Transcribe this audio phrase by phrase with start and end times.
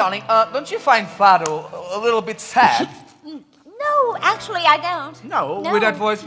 [0.00, 1.44] darling, uh, don't you find Fado
[1.94, 2.88] a little bit sad?
[3.82, 5.24] No, actually, I don't.
[5.24, 5.72] No, No.
[5.72, 6.22] with that voice.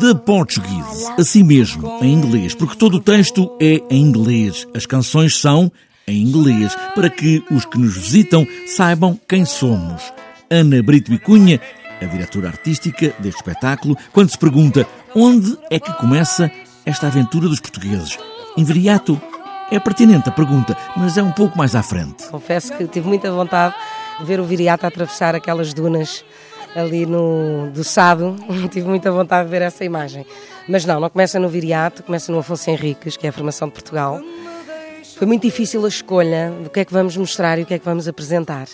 [0.00, 4.66] The Portuguese, assim mesmo, em inglês, porque todo o texto é em inglês.
[4.74, 5.70] As canções são
[6.04, 10.02] em inglês, para que os que nos visitam saibam quem somos.
[10.50, 11.60] Ana Brito Bicunha,
[12.02, 14.84] a diretora artística deste espetáculo, quando se pergunta
[15.14, 16.50] onde é que começa
[16.84, 18.18] esta aventura dos portugueses.
[18.56, 19.20] Em Viriato?
[19.70, 22.26] É pertinente a pergunta, mas é um pouco mais à frente.
[22.28, 23.74] Confesso que tive muita vontade
[24.18, 26.24] de ver o Viriato atravessar aquelas dunas
[26.74, 28.34] ali no do Sado.
[28.72, 30.24] tive muita vontade de ver essa imagem.
[30.66, 33.74] Mas não, não começa no Viriato, começa no Afonso Henriques, que é a formação de
[33.74, 34.18] Portugal.
[35.18, 37.78] Foi muito difícil a escolha do que é que vamos mostrar e o que é
[37.78, 38.68] que vamos apresentar.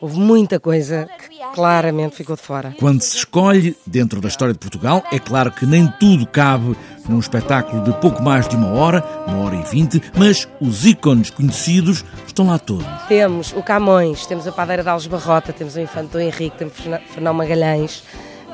[0.00, 2.74] Houve muita coisa que claramente ficou de fora.
[2.78, 6.74] Quando se escolhe dentro da história de Portugal, é claro que nem tudo cabe
[7.06, 11.28] num espetáculo de pouco mais de uma hora, uma hora e vinte, mas os ícones
[11.28, 12.86] conhecidos estão lá todos.
[13.08, 16.74] Temos o Camões, temos a Padeira de Alves Barrota, temos o Infante Dom Henrique, temos
[17.12, 18.02] Fernão Magalhães,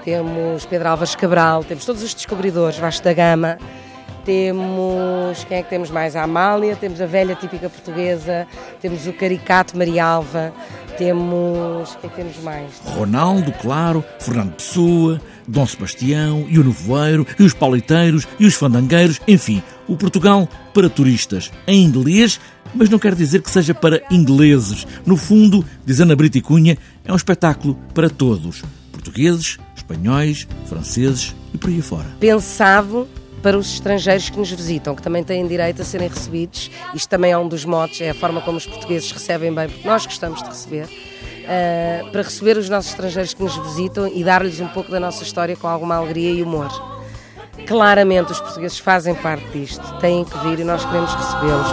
[0.05, 3.59] temos Pedro Álvares Cabral, temos todos os descobridores, Vasco da Gama,
[4.25, 6.17] temos, quem é que temos mais?
[6.17, 8.49] A Amália, temos a velha típica portuguesa,
[8.81, 10.53] temos o Caricato Marialva,
[10.97, 12.73] temos, quem é que temos mais?
[12.85, 19.21] Ronaldo, claro, Fernando Pessoa, Dom Sebastião e o Nevoeiro, e os pauliteiros e os fandangueiros,
[19.27, 22.41] enfim, o Portugal para turistas, em inglês,
[22.75, 24.87] mas não quer dizer que seja para ingleses.
[25.05, 31.35] No fundo, diz Ana Brito e Cunha, é um espetáculo para todos, portugueses, espanhóis, franceses
[31.55, 32.07] e por aí fora.
[32.19, 33.09] pensado
[33.47, 36.69] para os estrangeiros que nos visitam, que também têm direito a serem recebidos.
[36.93, 39.87] Isto também é um dos motes, é a forma como os portugueses recebem bem, porque
[39.87, 40.87] nós gostamos de receber.
[40.87, 45.23] uh, para receber os nossos estrangeiros que nos visitam e dar-lhes um pouco da nossa
[45.23, 46.69] história com alguma alegria e humor.
[47.69, 51.69] Claramente os portugueses fazem parte disto, têm que vir e nós queremos recebê-los.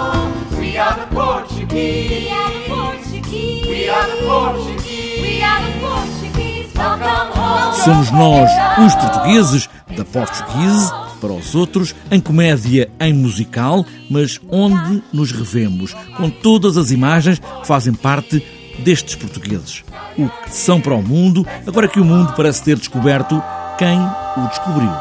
[0.60, 2.14] We are the Portuguese.
[2.14, 3.68] We are the Portuguese.
[3.68, 5.22] We are the Portuguese.
[5.24, 6.78] We are the Portuguese.
[6.78, 7.82] Welcome home.
[7.84, 8.52] Somos nós,
[8.86, 15.94] os portugueses, da Portuguese, para os outros, em comédia, em musical, mas onde nos revemos,
[16.18, 18.46] com todas as imagens que fazem parte
[18.80, 19.86] destes portugueses.
[20.18, 23.42] O que são para o mundo, agora que o mundo parece ter descoberto
[23.78, 24.92] quem o descobriu.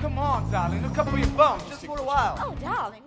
[0.00, 2.36] Come on, darling, look up for your bones just for a while.
[2.38, 3.02] Oh, darling,